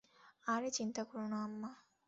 [0.47, 1.71] আরে চিন্তা করো না, আম্মা।